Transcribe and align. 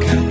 가까 0.00 0.21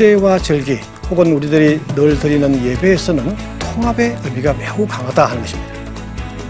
축제와 0.00 0.38
절기 0.38 0.78
혹은 1.10 1.32
우리들이 1.32 1.78
늘 1.94 2.18
드리는 2.18 2.64
예배에서는 2.64 3.36
통합의 3.58 4.16
의미가 4.24 4.54
매우 4.54 4.86
강하다 4.86 5.26
하는 5.26 5.42
것입니다. 5.42 5.74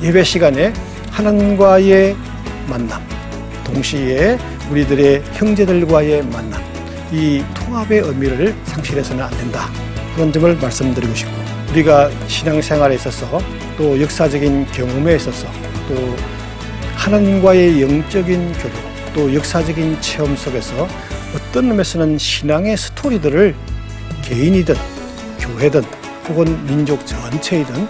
예배 0.01 0.23
시간에 0.23 0.73
하나님과의 1.11 2.17
만남, 2.69 3.03
동시에 3.65 4.39
우리들의 4.71 5.25
형제들과의 5.33 6.23
만남, 6.27 6.63
이 7.11 7.43
통합의 7.55 8.01
의미를 8.01 8.55
상실해서는 8.67 9.25
안 9.25 9.31
된다. 9.31 9.69
그런 10.15 10.33
점을 10.33 10.55
말씀드리고 10.55 11.13
싶고, 11.13 11.33
우리가 11.71 12.09
신앙생활에 12.29 12.95
있어서 12.95 13.41
또 13.77 14.01
역사적인 14.01 14.67
경험에 14.67 15.17
있어서 15.17 15.49
또 15.89 16.17
하나님과의 16.95 17.83
영적인 17.83 18.53
교류, 18.53 18.75
또 19.13 19.35
역사적인 19.35 20.01
체험 20.01 20.37
속에서 20.37 20.87
어떤 21.35 21.71
의미에서는 21.71 22.19
신앙의 22.19 22.77
스토리들을 22.77 23.55
개인이든 24.23 24.75
교회든 25.39 25.83
혹은 26.29 26.65
민족 26.67 27.07
전체이든 27.07 27.89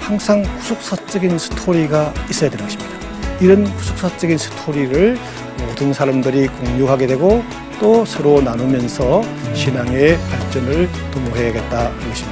항상 0.00 0.44
후속사적인 0.44 1.38
스토리가 1.38 2.12
있어야 2.30 2.50
되는 2.50 2.64
것입니다. 2.64 2.90
이런 3.40 3.66
후속사적인 3.66 4.38
스토리를 4.38 5.18
모든 5.58 5.92
사람들이 5.92 6.48
공유하게 6.48 7.06
되고 7.06 7.42
또 7.80 8.04
서로 8.04 8.40
나누면서 8.40 9.22
신앙의 9.54 10.18
발전을 10.18 10.88
도모해야겠다 11.12 11.86
하는 11.86 12.08
것입니다. 12.08 12.31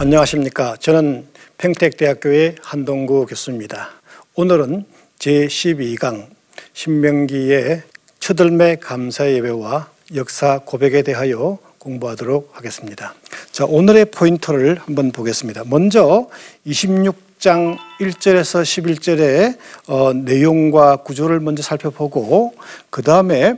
안녕하십니까. 0.00 0.76
저는 0.80 1.26
평택대학교의 1.58 2.54
한동구 2.62 3.26
교수입니다. 3.26 3.90
오늘은 4.34 4.86
제12강 5.18 6.26
신명기의 6.72 7.82
처들매 8.18 8.76
감사 8.76 9.30
예배와 9.30 9.90
역사 10.14 10.60
고백에 10.64 11.02
대하여 11.02 11.58
공부하도록 11.76 12.48
하겠습니다. 12.50 13.14
자, 13.52 13.66
오늘의 13.66 14.06
포인트를 14.06 14.78
한번 14.78 15.12
보겠습니다. 15.12 15.64
먼저 15.66 16.30
26장 16.66 17.76
1절에서 18.00 18.62
11절의 18.62 19.58
어, 19.86 20.14
내용과 20.14 20.96
구조를 21.02 21.40
먼저 21.40 21.62
살펴보고 21.62 22.54
그 22.88 23.02
다음에 23.02 23.56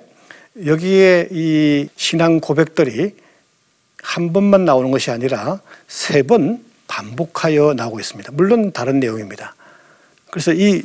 여기에 0.67 1.29
이 1.31 1.87
신앙 1.95 2.41
고백들이 2.41 3.22
한 4.03 4.33
번만 4.33 4.65
나오는 4.65 4.91
것이 4.91 5.11
아니라 5.11 5.61
세 5.89 6.23
번 6.23 6.63
반복하여 6.89 7.73
나오고 7.75 8.01
있습니다. 8.01 8.33
물론 8.35 8.73
다른 8.73 9.01
내용입니다. 9.01 9.55
그래서 10.31 10.53
이 10.53 10.83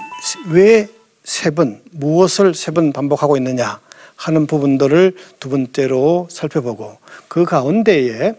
왜 0.52 0.88
세 1.24 1.50
번, 1.50 1.82
무엇을 1.92 2.54
세 2.54 2.72
번 2.72 2.94
반복하고 2.94 3.36
있느냐 3.36 3.82
하는 4.16 4.48
부분들을 4.48 5.14
두 5.42 5.50
번째로 5.50 6.28
살펴보고 6.32 6.98
그 7.28 7.44
가운데에 7.44 8.34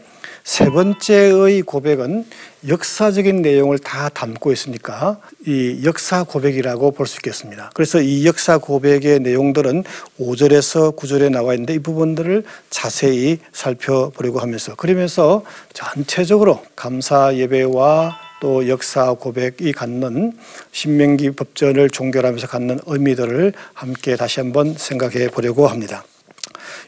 세 0.48 0.70
번째의 0.70 1.60
고백은 1.60 2.24
역사적인 2.68 3.42
내용을 3.42 3.78
다 3.78 4.08
담고 4.08 4.50
있으니까 4.50 5.20
이 5.46 5.82
역사 5.84 6.22
고백이라고 6.24 6.92
볼 6.92 7.06
수 7.06 7.18
있겠습니다. 7.18 7.70
그래서 7.74 8.00
이 8.00 8.24
역사 8.24 8.56
고백의 8.56 9.20
내용들은 9.20 9.84
5절에서 10.18 10.96
9절에 10.96 11.30
나와 11.30 11.52
있는데 11.52 11.74
이 11.74 11.78
부분들을 11.80 12.44
자세히 12.70 13.40
살펴보려고 13.52 14.40
하면서 14.40 14.74
그러면서 14.74 15.44
전체적으로 15.74 16.62
감사 16.74 17.36
예배와 17.36 18.16
또 18.40 18.68
역사 18.68 19.12
고백이 19.12 19.72
갖는 19.72 20.32
신명기 20.72 21.32
법전을 21.32 21.90
종결하면서 21.90 22.46
갖는 22.46 22.80
의미들을 22.86 23.52
함께 23.74 24.16
다시 24.16 24.40
한번 24.40 24.72
생각해 24.72 25.28
보려고 25.28 25.66
합니다. 25.66 26.04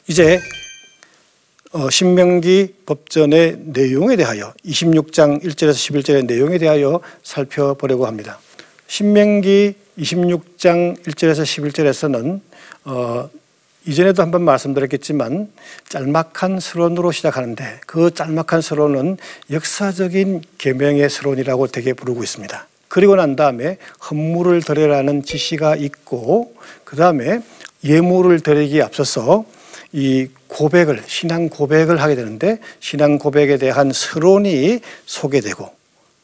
이제 0.08 0.40
어, 1.72 1.88
신명기 1.88 2.74
법전의 2.84 3.58
내용에 3.66 4.16
대하여 4.16 4.52
26장 4.66 5.40
1절에서 5.40 5.74
11절의 5.74 6.26
내용에 6.26 6.58
대하여 6.58 7.00
살펴보려고 7.22 8.08
합니다. 8.08 8.40
신명기 8.88 9.74
26장 9.96 11.00
1절에서 11.04 11.44
11절에서는 11.44 12.40
어, 12.86 13.30
이전에도 13.86 14.20
한번 14.20 14.42
말씀드렸겠지만 14.42 15.48
짤막한 15.88 16.58
서론으로 16.58 17.12
시작하는데 17.12 17.80
그 17.86 18.12
짤막한 18.12 18.62
서론은 18.62 19.18
역사적인 19.52 20.42
계명의 20.58 21.08
서론이라고 21.08 21.68
되게 21.68 21.92
부르고 21.92 22.24
있습니다. 22.24 22.66
그리고 22.88 23.14
난 23.14 23.36
다음에 23.36 23.78
헌물을 24.10 24.60
드려라는 24.62 25.22
지시가 25.22 25.76
있고 25.76 26.52
그 26.82 26.96
다음에 26.96 27.40
예물을 27.84 28.40
드리기에 28.40 28.82
앞서서 28.82 29.44
이 29.92 30.26
고백을 30.50 31.02
신앙 31.06 31.48
고백을 31.48 32.02
하게 32.02 32.16
되는데 32.16 32.58
신앙 32.80 33.18
고백에 33.18 33.56
대한 33.56 33.92
서론이 33.92 34.80
소개되고 35.06 35.70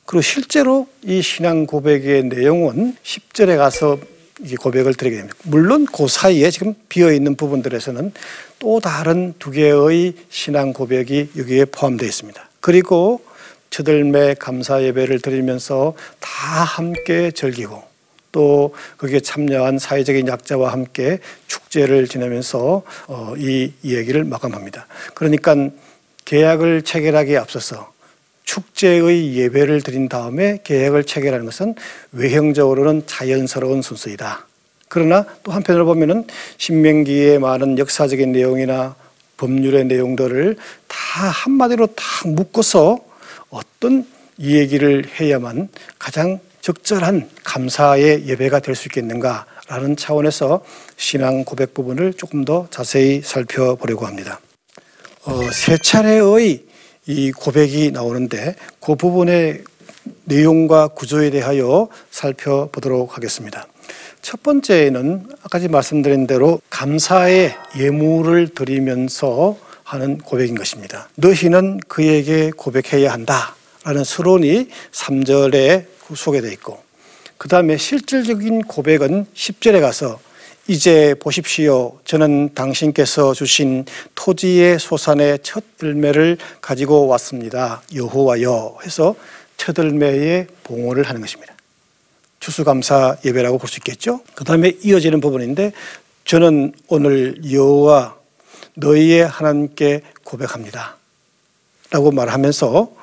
그리고 0.04 0.22
실제로 0.22 0.86
이 1.02 1.22
신앙 1.22 1.66
고백의 1.66 2.24
내용은 2.24 2.96
10절에 3.02 3.56
가서 3.56 3.98
이 4.44 4.54
고백을 4.54 4.94
드리게 4.94 5.16
됩니다. 5.16 5.36
물론 5.44 5.86
그 5.86 6.08
사이에 6.08 6.50
지금 6.50 6.74
비어 6.88 7.12
있는 7.12 7.36
부분들에서는 7.36 8.12
또 8.58 8.80
다른 8.80 9.34
두 9.38 9.50
개의 9.50 10.14
신앙 10.28 10.72
고백이 10.72 11.30
여기에 11.36 11.66
포함되어 11.66 12.06
있습니다. 12.06 12.50
그리고 12.60 13.22
처들매 13.70 14.34
감사 14.38 14.82
예배를 14.82 15.20
드리면서 15.20 15.94
다 16.20 16.30
함께 16.30 17.30
즐기고 17.30 17.82
또 18.32 18.74
거기에 18.98 19.20
참여한 19.20 19.78
사회적인 19.78 20.28
약자와 20.28 20.72
함께 20.72 21.18
축제를 21.46 22.08
지내면서 22.08 22.82
어, 23.06 23.34
이 23.36 23.72
이야기를 23.82 24.24
마감합니다. 24.24 24.86
그러니까 25.14 25.70
계약을 26.24 26.82
체결하기에 26.82 27.36
앞서서 27.36 27.92
축제의 28.44 29.34
예배를 29.36 29.82
드린 29.82 30.08
다음에 30.08 30.60
계획을 30.64 31.04
체결하는 31.04 31.44
것은 31.46 31.74
외형적으로는 32.12 33.02
자연스러운 33.06 33.82
순서이다. 33.82 34.46
그러나 34.88 35.26
또 35.42 35.52
한편으로 35.52 35.84
보면은 35.84 36.26
신명기의 36.58 37.40
많은 37.40 37.78
역사적인 37.78 38.32
내용이나 38.32 38.94
법률의 39.36 39.86
내용들을 39.86 40.56
다 40.86 41.28
한마디로 41.28 41.88
딱 41.88 42.28
묶어서 42.28 42.98
어떤 43.50 44.06
이 44.38 44.56
얘기를 44.56 45.04
해야만 45.18 45.68
가장 45.98 46.40
적절한 46.66 47.30
감사의 47.44 48.26
예배가 48.26 48.58
될 48.58 48.74
수 48.74 48.88
있겠는가라는 48.88 49.94
차원에서 49.96 50.64
신앙 50.96 51.44
고백 51.44 51.74
부분을 51.74 52.12
조금 52.14 52.44
더 52.44 52.66
자세히 52.70 53.22
살펴보려고 53.22 54.04
합니다. 54.04 54.40
어, 55.26 55.48
세 55.52 55.78
차례의 55.78 56.64
이 57.06 57.30
고백이 57.30 57.92
나오는데 57.92 58.56
그 58.80 58.96
부분의 58.96 59.62
내용과 60.24 60.88
구조에 60.88 61.30
대하여 61.30 61.86
살펴보도록 62.10 63.16
하겠습니다. 63.16 63.68
첫 64.20 64.42
번째는 64.42 65.28
아까 65.44 65.60
말씀드린 65.68 66.26
대로 66.26 66.60
감사의 66.70 67.54
예물을 67.78 68.48
드리면서 68.48 69.56
하는 69.84 70.18
고백인 70.18 70.56
것입니다. 70.56 71.08
너희는 71.14 71.78
그에게 71.86 72.50
고백해야 72.50 73.12
한다. 73.12 73.54
라는 73.84 74.02
서론이 74.02 74.68
3절에 74.90 75.95
소개되어 76.14 76.50
있고 76.52 76.82
그 77.38 77.48
다음에 77.48 77.76
실질적인 77.76 78.62
고백은 78.62 79.26
10절에 79.34 79.80
가서 79.80 80.18
이제 80.68 81.14
보십시오. 81.20 81.98
저는 82.04 82.54
당신께서 82.54 83.34
주신 83.34 83.84
토지의 84.16 84.80
소산의 84.80 85.38
첫 85.42 85.62
열매를 85.80 86.38
가지고 86.60 87.06
왔습니다. 87.06 87.82
여호와여 87.94 88.78
해서 88.84 89.14
첫 89.56 89.78
열매의 89.78 90.48
봉헌을 90.64 91.04
하는 91.04 91.20
것입니다. 91.20 91.54
추수감사 92.40 93.18
예배라고 93.24 93.58
볼 93.58 93.68
수 93.68 93.78
있겠죠. 93.78 94.20
그 94.34 94.44
다음에 94.44 94.72
이어지는 94.82 95.20
부분인데 95.20 95.72
저는 96.24 96.72
오늘 96.88 97.40
여호와 97.52 98.16
너희의 98.74 99.26
하나님께 99.26 100.02
고백합니다. 100.24 100.96
라고 101.90 102.10
말하면서 102.10 102.95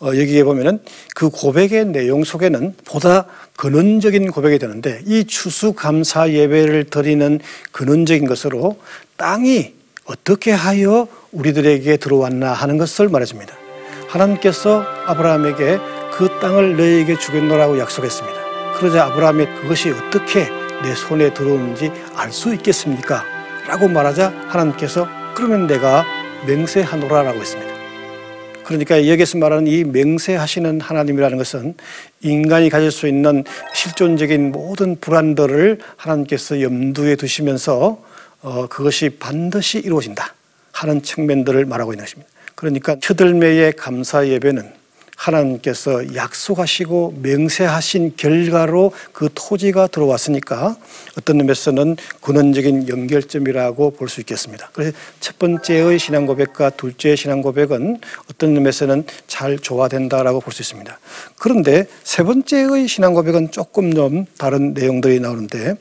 어, 0.00 0.08
여기에 0.08 0.44
보면은 0.44 0.80
그 1.14 1.28
고백의 1.28 1.86
내용 1.86 2.24
속에는 2.24 2.74
보다 2.86 3.26
근원적인 3.56 4.30
고백이 4.30 4.58
되는데 4.58 5.02
이 5.06 5.24
추수감사 5.24 6.30
예배를 6.30 6.84
드리는 6.84 7.38
근원적인 7.72 8.26
것으로 8.26 8.78
땅이 9.18 9.74
어떻게 10.06 10.52
하여 10.52 11.06
우리들에게 11.32 11.98
들어왔나 11.98 12.52
하는 12.52 12.78
것을 12.78 13.10
말해줍니다. 13.10 13.54
하나님께서 14.08 14.82
아브라함에게 15.06 15.78
그 16.14 16.28
땅을 16.40 16.76
너에게 16.76 17.18
주겠노라고 17.18 17.78
약속했습니다. 17.78 18.40
그러자 18.78 19.06
아브라함이 19.06 19.44
그것이 19.60 19.90
어떻게 19.90 20.48
내 20.82 20.94
손에 20.94 21.34
들어오는지 21.34 21.92
알 22.16 22.32
수 22.32 22.54
있겠습니까? 22.54 23.24
라고 23.68 23.86
말하자 23.86 24.46
하나님께서 24.48 25.06
그러면 25.34 25.66
내가 25.66 26.04
맹세하노라라고 26.46 27.38
했습니다. 27.38 27.69
그러니까 28.70 29.08
여기서 29.08 29.38
말하는 29.38 29.66
이 29.66 29.82
맹세하시는 29.82 30.80
하나님이라는 30.80 31.38
것은 31.38 31.74
인간이 32.20 32.70
가질 32.70 32.92
수 32.92 33.08
있는 33.08 33.42
실존적인 33.74 34.52
모든 34.52 34.94
불안들을 35.00 35.80
하나님께서 35.96 36.62
염두에 36.62 37.16
두시면서 37.16 38.00
어, 38.42 38.68
그것이 38.68 39.10
반드시 39.18 39.80
이루어진다 39.80 40.34
하는 40.70 41.02
측면들을 41.02 41.64
말하고 41.64 41.94
있는 41.94 42.04
것입니다. 42.04 42.30
그러니까 42.54 42.96
첫들매의 43.00 43.72
감사 43.72 44.28
예배는 44.28 44.72
하나님께서 45.20 46.14
약속하시고 46.14 47.18
맹세하신 47.20 48.14
결과로 48.16 48.92
그 49.12 49.28
토지가 49.34 49.88
들어왔으니까 49.88 50.76
어떤 51.18 51.40
의미에서는 51.40 51.96
근원적인 52.22 52.88
연결점이라고 52.88 53.90
볼 53.92 54.08
수 54.08 54.20
있겠습니다. 54.20 54.70
그래서 54.72 54.96
첫 55.20 55.38
번째의 55.38 55.98
신앙 55.98 56.26
고백과 56.26 56.70
둘째의 56.70 57.16
신앙 57.16 57.42
고백은 57.42 58.00
어떤 58.30 58.56
의미에서는 58.56 59.04
잘 59.26 59.58
조화된다라고 59.58 60.40
볼 60.40 60.52
수 60.52 60.62
있습니다. 60.62 60.98
그런데 61.38 61.86
세 62.02 62.22
번째의 62.22 62.88
신앙 62.88 63.14
고백은 63.14 63.50
조금 63.50 63.94
좀 63.94 64.24
다른 64.38 64.72
내용들이 64.72 65.20
나오는데 65.20 65.74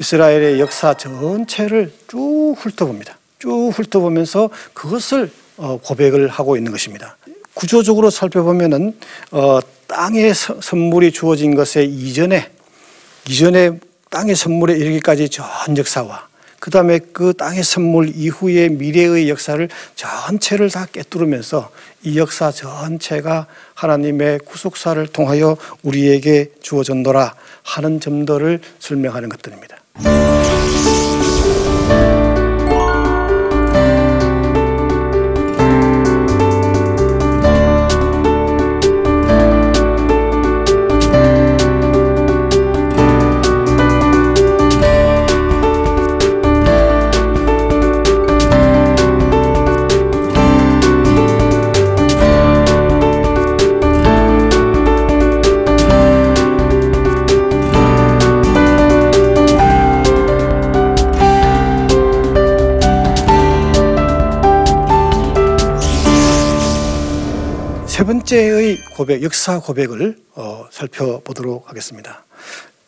이스라엘의 0.00 0.58
역사 0.60 0.94
전체를 0.94 1.92
쭉 2.08 2.56
훑어봅니다. 2.58 3.16
쭉 3.38 3.70
훑어보면서 3.70 4.50
그것을 4.74 5.30
어, 5.56 5.78
고백을 5.82 6.28
하고 6.28 6.56
있는 6.56 6.72
것입니다. 6.72 7.16
구조적으로 7.62 8.10
살펴보면은 8.10 8.92
어, 9.30 9.60
땅의 9.86 10.34
선물이 10.34 11.12
주어진 11.12 11.54
것에 11.54 11.84
이전에 11.84 12.50
이전에 13.28 13.78
땅의 14.10 14.34
선물에 14.34 14.74
이르기까지 14.74 15.28
전 15.28 15.46
역사와 15.76 16.26
그 16.58 16.72
다음에 16.72 16.98
그 17.12 17.32
땅의 17.34 17.62
선물 17.62 18.10
이후의 18.16 18.70
미래의 18.70 19.28
역사를 19.28 19.68
전체를 19.94 20.70
다 20.70 20.86
꿰뚫으면서 20.92 21.70
이 22.02 22.18
역사 22.18 22.50
전체가 22.50 23.46
하나님의 23.74 24.40
구속사를 24.40 25.06
통하여 25.08 25.56
우리에게 25.84 26.50
주어졌노라 26.62 27.36
하는 27.62 28.00
점들을 28.00 28.58
설명하는 28.80 29.28
것들입니다. 29.28 29.76
번째의 68.32 68.78
고백, 68.96 69.22
역사 69.22 69.60
고백을 69.60 70.16
어, 70.34 70.66
살펴보도록 70.70 71.68
하겠습니다. 71.68 72.24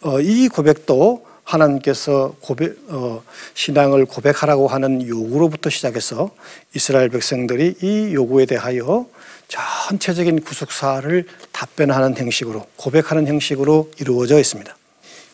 어, 0.00 0.18
이 0.18 0.48
고백도 0.48 1.26
하나님께서 1.44 2.34
고백, 2.40 2.78
어, 2.88 3.22
신앙을 3.52 4.06
고백하라고 4.06 4.68
하는 4.68 5.06
요구로부터 5.06 5.68
시작해서 5.68 6.30
이스라엘 6.74 7.10
백성들이 7.10 7.74
이 7.82 8.14
요구에 8.14 8.46
대하여 8.46 9.06
전체적인 9.48 10.40
구속사를 10.44 11.26
답변하는 11.52 12.16
형식으로 12.16 12.66
고백하는 12.76 13.26
형식으로 13.26 13.90
이루어져 14.00 14.38
있습니다. 14.38 14.74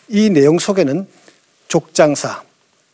이 0.09 0.29
내용 0.31 0.59
속에는 0.59 1.07
족장사, 1.69 2.43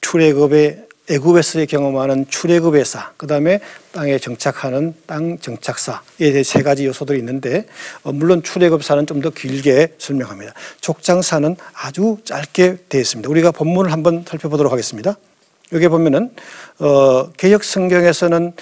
출애굽의 0.02 0.85
애굽에서 1.08 1.64
경험하는 1.66 2.26
출애굽의 2.28 2.84
사, 2.84 3.12
그 3.16 3.26
다음에 3.26 3.60
땅에 3.92 4.18
정착하는 4.18 4.94
땅 5.06 5.38
정착사에 5.38 6.00
대해 6.18 6.42
세 6.42 6.62
가지 6.62 6.86
요소들이 6.86 7.18
있는데 7.18 7.66
어, 8.02 8.12
물론 8.12 8.42
출애굽사는 8.42 9.06
좀 9.06 9.16
더 9.20 9.30
길게 9.30 9.94
설명합니다. 9.98 10.52
족장사는 10.80 11.56
아주 11.72 12.18
짧게 12.24 12.76
되어 12.88 13.00
있습니다. 13.00 13.30
우리가 13.30 13.50
본문을 13.50 13.92
한번 13.92 14.24
살펴보도록 14.28 14.72
하겠습니다. 14.72 15.16
여기 15.72 15.88
보면은 15.88 16.30
어, 16.78 17.30
개혁 17.32 17.64
성경에서는 17.64 18.52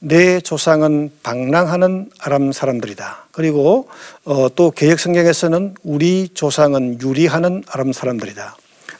내 0.00 0.40
조상은 0.40 1.10
방랑하는 1.22 2.10
아람 2.18 2.52
사람들이다. 2.52 3.28
그리고 3.32 3.88
어, 4.24 4.48
또 4.54 4.70
개혁 4.70 5.00
성경에서는 5.00 5.74
우리 5.82 6.28
조상은 6.34 7.00
유리하는 7.00 7.64
아람 7.68 7.92
사람들이다. 7.92 8.56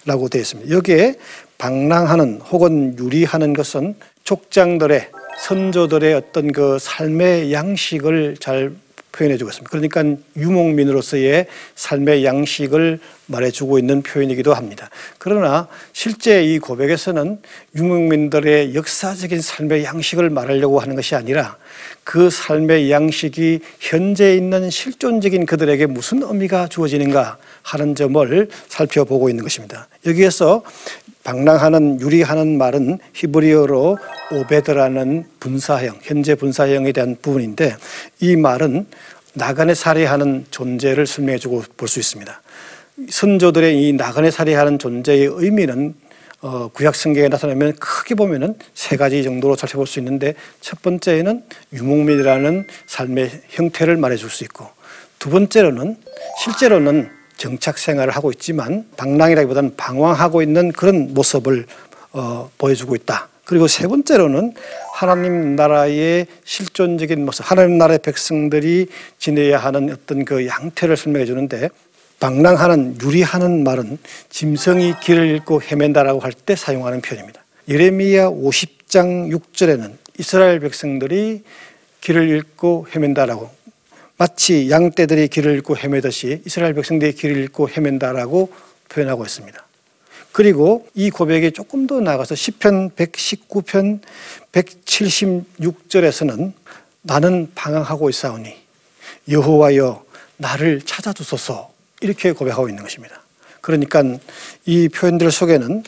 라고 0.07 0.29
되어 0.29 0.43
있습니다. 0.43 0.75
여기에 0.75 1.15
방랑하는 1.59 2.41
혹은 2.51 2.99
유리하는 2.99 3.53
것은 3.53 3.95
족장들의 4.25 5.11
선조들의 5.39 6.15
어떤 6.15 6.53
그 6.53 6.79
삶의 6.79 7.53
양식을 7.53 8.37
잘 8.41 8.73
표현해 9.15 9.37
주고 9.37 9.51
있습니다. 9.51 9.71
그러니까 9.71 10.21
유목민으로서의 10.37 11.47
삶의 11.77 12.25
양식을 12.25 12.99
말해 13.27 13.51
주고 13.51 13.79
있는 13.79 14.03
표현이기도 14.03 14.53
합니다. 14.53 14.91
그러나 15.19 15.69
실제 15.93 16.45
이 16.45 16.59
고백에서는 16.59 17.39
유목민들의 17.77 18.75
역사적인 18.75 19.41
삶의 19.41 19.85
양식을 19.85 20.31
말하려고 20.31 20.81
하는 20.81 20.97
것이 20.97 21.15
아니라 21.15 21.57
그 22.03 22.29
삶의 22.29 22.91
양식이 22.91 23.61
현재 23.79 24.35
있는 24.35 24.69
실존적인 24.69 25.47
그들에게 25.47 25.87
무슨 25.87 26.23
의미가 26.23 26.69
주어지는가 26.69 27.39
하는 27.63 27.95
점을 27.95 28.49
살펴보고 28.69 29.31
있는 29.31 29.45
것입니다. 29.45 29.89
여기에서 30.07 30.63
방랑하는 31.25 32.01
유리하는 32.01 32.59
말은 32.59 32.99
히브리어로 33.15 33.99
오베드라는 34.31 35.25
분사형, 35.41 35.99
현재 36.03 36.35
분사형에 36.35 36.93
대한 36.93 37.17
부분인데 37.21 37.77
이 38.21 38.37
말은 38.37 38.87
나간에 39.33 39.75
살해하는 39.75 40.47
존재를 40.51 41.07
설명해 41.07 41.39
주고 41.39 41.65
볼 41.77 41.89
수 41.89 41.99
있습니다. 41.99 42.43
선조들의 43.11 43.83
이 43.89 43.93
나간에 43.95 44.31
살해하는 44.31 44.79
존재의 44.79 45.29
의미는 45.33 45.95
어, 46.43 46.69
구약 46.69 46.95
성경에 46.95 47.29
나타나면 47.29 47.77
크게 47.77 48.15
보면은 48.15 48.55
세 48.75 48.97
가지 48.97 49.23
정도로 49.23 49.57
살펴볼 49.57 49.87
수 49.87 49.99
있는데 49.99 50.35
첫 50.61 50.83
번째는 50.83 51.43
유목민이라는 51.73 52.67
삶의 52.87 53.31
형태를 53.49 53.97
말해 53.97 54.17
줄 54.17 54.29
수 54.29 54.45
있고 54.45 54.69
두 55.19 55.31
번째로는 55.31 55.97
실제로는 56.45 57.11
정착 57.37 57.79
생활을 57.79 58.15
하고 58.15 58.31
있지만 58.31 58.87
방랑이라기보다는 58.97 59.77
방황하고 59.77 60.43
있는 60.43 60.73
그런 60.73 61.15
모습을 61.15 61.67
어, 62.13 62.51
보여주고 62.59 62.95
있다. 62.97 63.29
그리고 63.45 63.67
세 63.69 63.87
번째로는 63.87 64.55
하나님 64.95 65.55
나라의 65.57 66.27
실존적인 66.45 67.25
모습, 67.25 67.51
하나님 67.51 67.77
나라의 67.77 67.99
백성들이 67.99 68.87
지내야 69.19 69.59
하는 69.59 69.91
어떤 69.93 70.25
그 70.25 70.47
양태를 70.47 70.97
설명해 70.97 71.27
주는데 71.27 71.69
방랑하는 72.21 72.97
유리하는 73.03 73.65
말은 73.65 73.99
짐승이 74.31 74.95
길을 75.03 75.27
잃고 75.27 75.61
헤맨다라고 75.63 76.21
할 76.21 76.33
때 76.33 76.57
사용하는 76.57 77.03
표현입니다. 77.03 77.43
예레미야 77.69 78.29
50장 78.29 79.31
6절에는 79.31 79.93
이스라엘 80.19 80.61
백성들이 80.61 81.43
길을 82.01 82.29
잃고 82.29 82.87
헤맨다라고 82.95 83.51
마치 84.17 84.71
양떼들이 84.71 85.29
길을 85.29 85.53
잃고 85.55 85.77
헤매듯이 85.77 86.43
이스라엘 86.47 86.75
백성들이 86.75 87.15
길을 87.15 87.37
잃고 87.37 87.69
헤맨다라고 87.69 88.53
표현하고 88.89 89.25
있습니다. 89.25 89.65
그리고 90.33 90.89
이 90.95 91.11
고백이 91.11 91.53
조금 91.53 91.87
더 91.87 92.01
나가서 92.01 92.35
시편 92.35 92.91
119편 92.91 94.01
176절에서는 94.53 96.53
나는 97.03 97.51
방황하고 97.55 98.11
있사오니 98.11 98.55
여호와여 99.29 100.05
나를 100.37 100.83
찾아주소서 100.83 101.73
이렇게 102.01 102.33
고백하고 102.33 102.69
있는 102.69 102.83
것입니다. 102.83 103.23
그러니까 103.61 104.03
이 104.67 104.89
표현들 104.89 105.31
속에는 105.31 105.85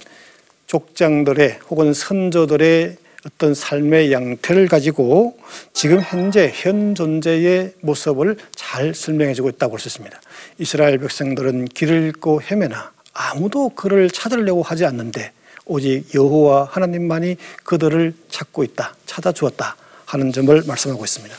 족장들의 0.67 1.59
혹은 1.69 1.93
선조들의 1.93 2.97
어떤 3.27 3.55
삶의 3.55 4.13
양태를 4.13 4.69
가지고 4.69 5.37
지금 5.73 6.01
현재 6.01 6.53
현 6.55 6.95
존재의 6.95 7.73
모습을 7.81 8.37
잘 8.55 8.95
설명해주고 8.95 9.49
있다고 9.51 9.71
볼 9.73 9.81
수 9.81 9.89
있습니다. 9.89 10.21
이스라엘 10.59 10.99
백성들은 10.99 11.65
길을 11.67 12.03
잃고 12.05 12.41
헤매나 12.43 12.93
아무도 13.13 13.71
그를 13.71 14.09
찾으려고 14.11 14.63
하지 14.63 14.85
않는데 14.85 15.33
오직 15.65 16.05
여호와 16.15 16.69
하나님만이 16.71 17.37
그들을 17.65 18.15
찾고 18.31 18.63
있다, 18.63 18.95
찾아주었다 19.07 19.75
하는 20.05 20.33
점을 20.33 20.63
말씀하고 20.65 21.05
있습니다. 21.05 21.37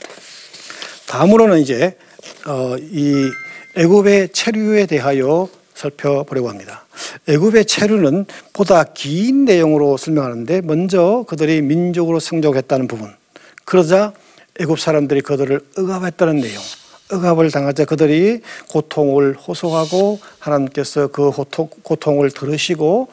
다음으로는 1.07 1.59
이제 1.59 1.97
어, 2.45 2.75
이 2.77 3.29
애굽의 3.77 4.29
체류에 4.33 4.87
대하여 4.87 5.47
살펴보려고 5.77 6.49
합니다. 6.49 6.85
애굽의 7.27 7.65
체류는 7.65 8.25
보다 8.51 8.83
긴 8.83 9.45
내용으로 9.45 9.97
설명하는데 9.97 10.61
먼저 10.61 11.23
그들이 11.27 11.61
민족으로 11.61 12.19
성적했다는 12.19 12.87
부분, 12.87 13.13
그러자 13.63 14.13
애굽 14.59 14.79
사람들이 14.79 15.21
그들을 15.21 15.59
억압했다는 15.77 16.37
내용, 16.37 16.61
억압을 17.11 17.51
당하자 17.51 17.85
그들이 17.85 18.41
고통을 18.69 19.35
호소하고 19.35 20.19
하나님께서 20.39 21.07
그 21.07 21.31
고통, 21.31 22.23
을 22.23 22.31
들으시고 22.31 23.09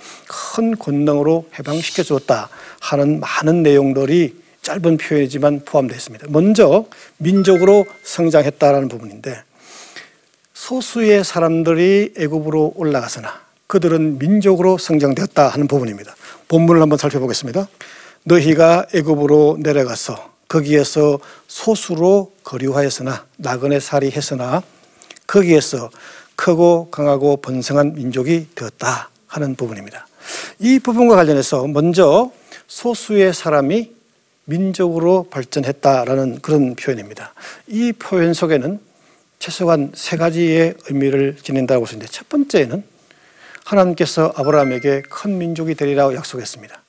큰 0.56 0.76
권능으로 0.76 1.46
해방시켜 1.58 2.02
주었다 2.02 2.48
하는 2.80 3.20
많은 3.20 3.62
내용들이 3.62 4.42
짧은 4.62 4.96
표현이지만 4.96 5.62
포함되어 5.66 5.96
있습니다. 5.96 6.26
먼저 6.30 6.86
민족으로 7.18 7.84
성장했다라는 8.02 8.88
부분인데 8.88 9.42
소수의 10.64 11.24
사람들이 11.24 12.14
애굽으로 12.16 12.72
올라가서나 12.76 13.28
그들은 13.66 14.18
민족으로 14.18 14.78
성장되었다 14.78 15.48
하는 15.48 15.68
부분입니다. 15.68 16.16
본문을 16.48 16.80
한번 16.80 16.96
살펴보겠습니다. 16.96 17.68
너희가 18.22 18.86
애굽으로 18.94 19.58
내려가서 19.60 20.30
거기에서 20.48 21.18
소수로 21.48 22.32
거류하였으나 22.44 23.26
나그네 23.36 23.78
살이 23.78 24.10
했으나 24.10 24.62
거기에서 25.26 25.90
크고 26.34 26.88
강하고 26.90 27.36
번성한 27.42 27.92
민족이 27.92 28.48
되었다 28.54 29.10
하는 29.26 29.56
부분입니다. 29.56 30.06
이 30.60 30.78
부분과 30.78 31.16
관련해서 31.16 31.66
먼저 31.66 32.32
소수의 32.68 33.34
사람이 33.34 33.92
민족으로 34.46 35.26
발전했다라는 35.28 36.40
그런 36.40 36.74
표현입니다. 36.74 37.34
이 37.66 37.92
표현 37.92 38.32
속에는 38.32 38.80
최소한 39.44 39.92
세 39.94 40.16
가지의 40.16 40.72
의미를 40.86 41.36
지닌다고 41.36 41.84
했는데 41.84 42.06
첫 42.06 42.30
번째는 42.30 42.82
하나님께서 43.66 44.32
아브라함에게 44.36 45.02
큰 45.02 45.36
민족이 45.36 45.74
되리라고 45.74 46.14
약속했습니다. 46.14 46.82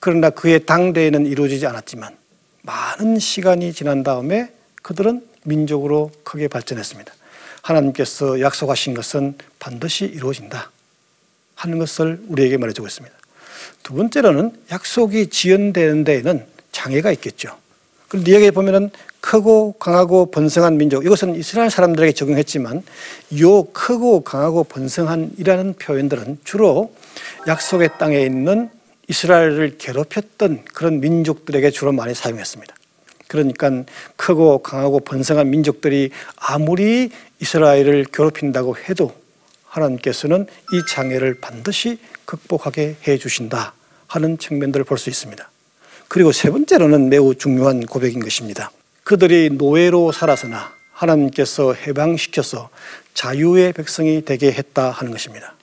그러나 0.00 0.30
그의 0.30 0.66
당대에는 0.66 1.24
이루어지지 1.24 1.68
않았지만 1.68 2.16
많은 2.62 3.20
시간이 3.20 3.72
지난 3.72 4.02
다음에 4.02 4.52
그들은 4.82 5.24
민족으로 5.44 6.10
크게 6.24 6.48
발전했습니다. 6.48 7.14
하나님께서 7.62 8.40
약속하신 8.40 8.94
것은 8.94 9.38
반드시 9.60 10.04
이루어진다 10.04 10.72
하는 11.54 11.78
것을 11.78 12.20
우리에게 12.26 12.56
말해주고 12.56 12.88
있습니다. 12.88 13.16
두 13.84 13.94
번째로는 13.94 14.50
약속이 14.72 15.28
지연되는 15.28 16.02
데에는 16.02 16.44
장애가 16.72 17.12
있겠죠. 17.12 17.56
그런데 18.08 18.34
여기에 18.34 18.50
보면은 18.50 18.90
크고 19.24 19.72
강하고 19.78 20.30
번성한 20.30 20.76
민족 20.76 21.06
이것은 21.06 21.34
이스라엘 21.34 21.70
사람들에게 21.70 22.12
적용했지만 22.12 22.82
요 23.40 23.64
크고 23.72 24.20
강하고 24.20 24.64
번성한이라는 24.64 25.76
표현들은 25.78 26.40
주로 26.44 26.94
약속의 27.48 27.92
땅에 27.98 28.20
있는 28.20 28.68
이스라엘을 29.08 29.78
괴롭혔던 29.78 30.66
그런 30.74 31.00
민족들에게 31.00 31.70
주로 31.70 31.92
많이 31.92 32.14
사용했습니다. 32.14 32.74
그러니까 33.26 33.84
크고 34.16 34.58
강하고 34.58 35.00
번성한 35.00 35.48
민족들이 35.48 36.10
아무리 36.36 37.08
이스라엘을 37.40 38.04
괴롭힌다고 38.12 38.76
해도 38.76 39.14
하나님께서는 39.64 40.46
이 40.74 40.82
장애를 40.86 41.40
반드시 41.40 41.98
극복하게 42.26 42.96
해 43.08 43.16
주신다 43.16 43.72
하는 44.06 44.36
측면들을 44.36 44.84
볼 44.84 44.98
수 44.98 45.08
있습니다. 45.08 45.50
그리고 46.08 46.30
세 46.30 46.50
번째로는 46.50 47.08
매우 47.08 47.34
중요한 47.34 47.86
고백인 47.86 48.20
것입니다. 48.20 48.70
그들이 49.04 49.50
노예로 49.50 50.12
살아서나 50.12 50.72
하나님께서 50.92 51.74
해방시켜서 51.74 52.70
자유의 53.12 53.74
백성이 53.74 54.24
되게 54.24 54.50
했다 54.50 54.90
하는 54.90 55.12
것입니다. 55.12 55.54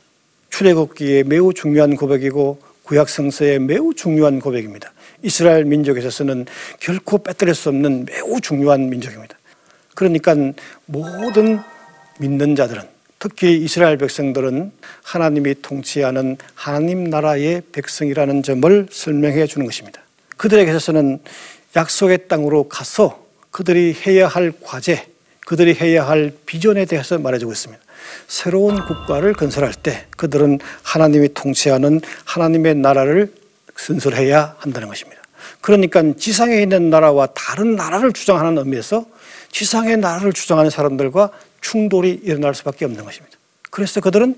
출애굽기에 0.51 1.23
매우 1.23 1.53
중요한 1.53 1.95
고백이고 1.95 2.61
구약 2.83 3.09
성서에 3.09 3.57
매우 3.57 3.93
중요한 3.95 4.39
고백입니다. 4.39 4.91
이스라엘 5.23 5.65
민족에 5.65 5.99
있어서는 5.99 6.45
결코 6.79 7.17
빼뜨릴 7.19 7.55
수 7.55 7.69
없는 7.69 8.05
매우 8.05 8.39
중요한 8.41 8.89
민족입니다. 8.89 9.37
그러니까 9.95 10.35
모든 10.85 11.59
믿는 12.19 12.55
자들은 12.55 12.83
특히 13.17 13.57
이스라엘 13.57 13.97
백성들은 13.97 14.71
하나님이 15.03 15.55
통치하는 15.61 16.37
하나님 16.53 17.05
나라의 17.05 17.63
백성이라는 17.71 18.43
점을 18.43 18.87
설명해 18.91 19.47
주는 19.47 19.65
것입니다. 19.65 20.01
그들에게 20.37 20.69
있어서는 20.69 21.19
약속의 21.75 22.27
땅으로 22.27 22.67
가서 22.67 23.25
그들이 23.51 23.95
해야 24.05 24.27
할 24.27 24.51
과제, 24.61 25.07
그들이 25.45 25.75
해야 25.75 26.07
할 26.07 26.33
비전에 26.45 26.85
대해서 26.85 27.17
말해주고 27.19 27.51
있습니다. 27.51 27.83
새로운 28.27 28.85
국가를 28.85 29.33
건설할 29.33 29.73
때 29.73 30.07
그들은 30.17 30.59
하나님이 30.83 31.33
통치하는 31.33 32.01
하나님의 32.25 32.75
나라를 32.75 33.33
건설해야 33.75 34.55
한다는 34.57 34.87
것입니다. 34.87 35.21
그러니까 35.59 36.01
지상에 36.17 36.61
있는 36.61 36.89
나라와 36.89 37.27
다른 37.27 37.75
나라를 37.75 38.13
주장하는 38.13 38.57
의미에서 38.57 39.05
지상의 39.51 39.97
나라를 39.97 40.33
주장하는 40.33 40.69
사람들과 40.69 41.29
충돌이 41.61 42.21
일어날 42.23 42.55
수밖에 42.55 42.85
없는 42.85 43.03
것입니다. 43.03 43.37
그래서 43.69 44.01
그들은 44.01 44.37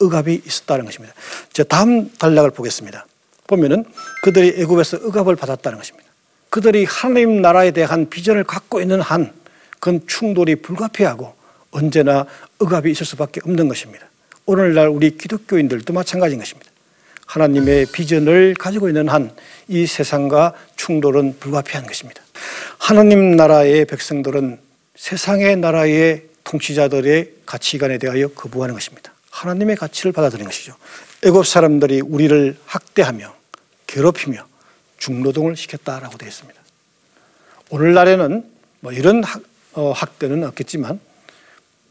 억압이 0.00 0.42
있었다는 0.44 0.84
것입니다. 0.84 1.14
자, 1.52 1.62
다음 1.64 2.10
단락을 2.18 2.50
보겠습니다. 2.50 3.06
보면은 3.46 3.84
그들이 4.22 4.60
애굽에서 4.60 4.98
억압을 5.04 5.36
받았다는 5.36 5.78
것입니다. 5.78 6.03
그들이 6.54 6.84
하나님 6.84 7.42
나라에 7.42 7.72
대한 7.72 8.08
비전을 8.08 8.44
갖고 8.44 8.80
있는 8.80 9.00
한 9.00 9.32
그건 9.80 10.06
충돌이 10.06 10.54
불가피하고 10.56 11.34
언제나 11.72 12.26
억압이 12.60 12.92
있을 12.92 13.04
수밖에 13.04 13.40
없는 13.44 13.66
것입니다. 13.66 14.06
오늘날 14.46 14.86
우리 14.86 15.18
기독교인들도 15.18 15.92
마찬가지인 15.92 16.38
것입니다. 16.38 16.70
하나님의 17.26 17.86
비전을 17.86 18.54
가지고 18.54 18.86
있는 18.88 19.08
한 19.08 19.32
이 19.68 19.86
세상과 19.86 20.52
충돌은 20.76 21.38
불가피한 21.40 21.86
것입니다. 21.86 22.22
하나님 22.78 23.34
나라의 23.36 23.86
백성들은 23.86 24.58
세상의 24.94 25.56
나라의 25.56 26.24
통치자들의 26.44 27.32
가치관에 27.46 27.98
대하여 27.98 28.28
거부하는 28.28 28.74
것입니다. 28.74 29.12
하나님의 29.30 29.76
가치를 29.76 30.12
받아들이는 30.12 30.46
것이죠. 30.48 30.76
애굽 31.24 31.46
사람들이 31.46 32.02
우리를 32.02 32.56
학대하며 32.66 33.34
괴롭히며 33.86 34.46
중노동을 34.98 35.56
시켰다라고 35.56 36.18
되어 36.18 36.28
있습니다. 36.28 36.60
오늘날에는 37.70 38.44
뭐 38.80 38.92
이런 38.92 39.24
학, 39.24 39.42
어, 39.72 39.92
학대는 39.92 40.44
없겠지만 40.44 41.00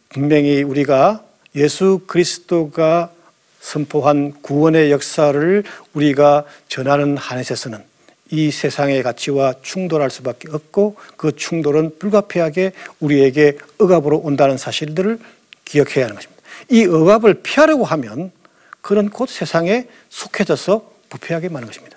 분명히 0.10 0.64
우리가 0.64 1.24
예수 1.56 2.02
그리스도가 2.08 3.12
선포한 3.60 4.42
구원의 4.42 4.92
역사를 4.92 5.64
우리가 5.94 6.46
전하는 6.68 7.18
한에서는 7.18 7.84
이 8.32 8.52
세상의 8.52 9.04
가치와 9.04 9.56
충돌할 9.62 10.10
수밖에 10.10 10.50
없고 10.52 10.96
그 11.18 11.36
충돌은 11.36 12.00
불가피하게 12.00 12.74
우리에게 13.00 13.58
억압으로 13.78 14.18
온다는 14.18 14.58
사실들을 14.58 15.20
기억해야 15.66 16.06
하는 16.06 16.16
것입니다. 16.16 16.42
이 16.70 16.86
억압을 16.86 17.42
피하려고 17.44 17.86
하면 17.86 18.32
그는 18.82 19.10
곧 19.10 19.30
세상에 19.30 19.88
속해져서 20.10 20.92
부패하게 21.10 21.50
마는 21.50 21.68
것입니다. 21.68 21.93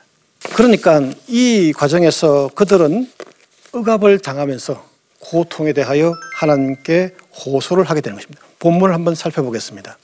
그러니까 0.54 1.02
이 1.28 1.72
과정에서 1.76 2.50
그들은 2.54 3.10
억압을 3.72 4.18
당하면서 4.20 4.84
고통에 5.20 5.72
대하여 5.72 6.14
하나님께 6.36 7.14
호소를 7.44 7.84
하게 7.84 8.00
되는 8.00 8.16
것입니다. 8.16 8.42
본문을 8.58 8.94
한번 8.94 9.14
살펴보겠습니다. 9.14 9.98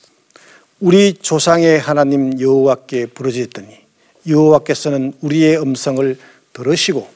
우리 0.80 1.14
조상의 1.14 1.78
하나님 1.78 2.40
여호와께 2.40 3.06
부르짖더니 3.06 3.78
여호와께서는 4.26 5.14
우리의 5.20 5.61
음성을 5.61 6.18
들으시고 6.52 7.08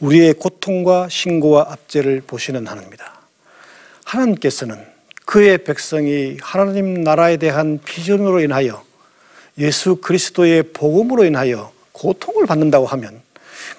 우리의 0.00 0.34
고통과 0.34 1.08
신고와 1.08 1.66
압제를 1.70 2.22
보시는 2.26 2.66
하나님입니다. 2.66 3.20
하나님께서는 4.04 4.84
그의 5.24 5.64
백성이 5.64 6.36
하나님 6.42 7.02
나라에 7.02 7.36
대한 7.38 7.80
비전으로 7.84 8.40
인하여 8.40 8.84
예수 9.58 9.96
그리스도의 9.96 10.64
복음으로 10.72 11.24
인하여 11.24 11.73
고통을 11.94 12.46
받는다고 12.46 12.86
하면 12.86 13.22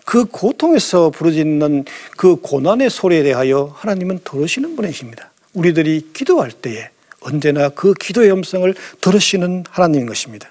그 0.05 0.25
고통에서 0.25 1.11
부르짖는 1.11 1.85
그 2.17 2.37
고난의 2.37 2.89
소리에 2.89 3.23
대하여 3.23 3.71
하나님은 3.75 4.21
들으시는 4.23 4.75
분이십니다. 4.75 5.31
우리들이 5.53 6.09
기도할 6.13 6.51
때에 6.51 6.89
언제나 7.19 7.69
그 7.69 7.93
기도의 7.93 8.31
음성을 8.31 8.73
들으시는 9.01 9.65
하나님인 9.69 10.07
것입니다. 10.07 10.49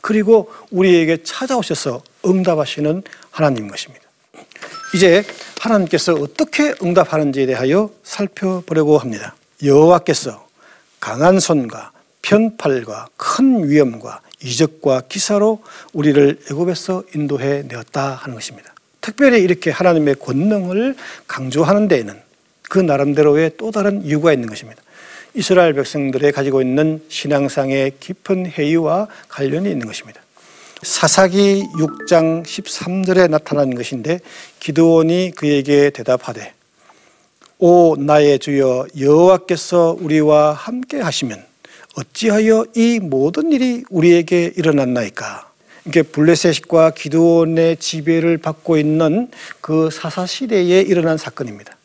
그리고 0.00 0.50
우리에게 0.70 1.22
찾아오셔서 1.22 2.02
응답하시는 2.24 3.02
하나님인 3.30 3.70
것입니다. 3.70 4.04
이제 4.94 5.24
하나님께서 5.58 6.14
어떻게 6.14 6.74
응답하는지에 6.82 7.46
대하여 7.46 7.90
살펴보려고 8.02 8.98
합니다. 8.98 9.34
여호와께서 9.62 10.46
강한 11.00 11.38
손과 11.38 11.92
편팔과 12.30 13.08
큰 13.16 13.68
위엄과 13.68 14.20
이적과 14.40 15.02
기사로 15.08 15.62
우리를 15.92 16.38
애굽에서 16.48 17.02
인도해 17.16 17.62
내었다 17.66 18.12
하는 18.12 18.36
것입니다. 18.36 18.72
특별히 19.00 19.42
이렇게 19.42 19.72
하나님의 19.72 20.14
권능을 20.14 20.94
강조하는 21.26 21.88
데에는 21.88 22.14
그 22.62 22.78
나름대로의 22.78 23.52
또 23.56 23.72
다른 23.72 24.04
이유가 24.04 24.32
있는 24.32 24.48
것입니다. 24.48 24.80
이스라엘 25.34 25.72
백성들의 25.74 26.30
가지고 26.30 26.62
있는 26.62 27.02
신앙상의 27.08 27.94
깊은 27.98 28.46
회의와 28.46 29.08
관련이 29.28 29.68
있는 29.68 29.88
것입니다. 29.88 30.20
사사기 30.82 31.64
6장 31.78 32.44
13절에 32.44 33.28
나타난 33.28 33.74
것인데 33.74 34.20
기드온이 34.60 35.32
그에게 35.34 35.90
대답하되 35.90 36.54
오 37.58 37.96
나의 37.96 38.38
주여 38.38 38.86
여호와께서 38.98 39.96
우리와 40.00 40.52
함께 40.52 41.00
하시면 41.00 41.49
어찌하여 41.96 42.66
이 42.74 43.00
모든 43.00 43.52
일이 43.52 43.84
우리에게 43.90 44.52
일어났나이까 44.56 45.50
이게 45.86 46.02
블레셋과 46.02 46.90
기드온의 46.90 47.78
지배를 47.78 48.38
받고 48.38 48.76
있는 48.76 49.30
그 49.60 49.90
사사 49.90 50.26
시대에 50.26 50.80
일어난 50.82 51.16
사건입니다. 51.16 51.76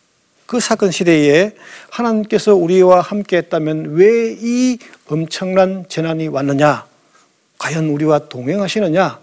그 0.45 0.59
사건 0.59 0.91
시대에 0.91 1.55
하나님께서 1.89 2.53
우리와 2.55 3.01
함께 3.01 3.37
했다면 3.37 3.95
왜 3.95 4.35
이 4.39 4.77
엄청난 5.07 5.85
재난이 5.87 6.27
왔느냐? 6.27 6.85
과연 7.57 7.89
우리와 7.89 8.27
동행하시느냐? 8.27 9.19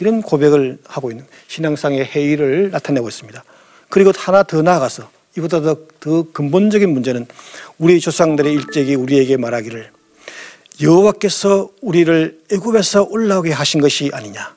이런 0.00 0.22
고백을 0.22 0.78
하고 0.86 1.10
있는 1.10 1.24
신앙상의 1.48 2.04
회의를 2.04 2.70
나타내고 2.70 3.08
있습니다. 3.08 3.42
그리고 3.88 4.12
하나 4.16 4.42
더 4.42 4.62
나아가서 4.62 5.10
이보다 5.36 5.60
더, 5.60 5.76
더 6.00 6.24
근본적인 6.32 6.88
문제는 6.90 7.26
우리 7.78 8.00
조상들의 8.00 8.52
일찍이 8.52 8.94
우리에게 8.94 9.36
말하기를 9.36 9.90
여호와께서 10.80 11.70
우리를 11.80 12.40
애굽에서 12.52 13.08
올라오게 13.10 13.52
하신 13.52 13.80
것이 13.80 14.10
아니냐. 14.12 14.54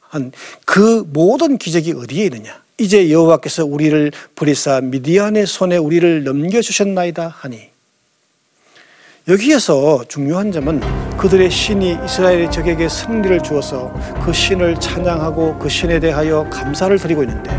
한 0.00 0.32
그 0.64 1.04
모든 1.12 1.56
기적이 1.58 1.92
어디에 1.92 2.24
있느냐. 2.24 2.60
이제 2.78 3.10
여호와께서 3.10 3.64
우리를 3.66 4.10
버리사 4.34 4.80
미디안의 4.80 5.46
손에 5.46 5.76
우리를 5.76 6.24
넘겨 6.24 6.62
주셨나이다 6.62 7.28
하니 7.28 7.68
여기에서 9.28 10.02
중요한 10.08 10.50
점은 10.50 10.80
그들의 11.18 11.50
신이 11.50 11.98
이스라엘의 12.06 12.50
적에게 12.50 12.88
승리를 12.88 13.42
주어서 13.42 13.92
그 14.24 14.32
신을 14.32 14.80
찬양하고 14.80 15.58
그 15.58 15.68
신에 15.68 16.00
대하여 16.00 16.48
감사를 16.48 16.98
드리고 16.98 17.22
있는데 17.24 17.50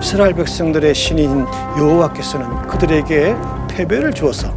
이스라엘 0.00 0.34
백성들의 0.34 0.94
신인 0.94 1.44
여호와께서는 1.76 2.68
그들에게 2.68 3.34
패배를 3.68 4.12
주어서 4.14 4.56